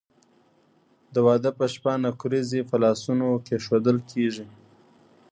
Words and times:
د 1.13 1.15
واده 1.25 1.51
په 1.59 1.65
شپه 1.73 1.93
نکریزې 2.05 2.61
په 2.69 2.75
لاسونو 2.83 3.27
کیښودل 3.45 3.97
کیږي. 4.11 4.45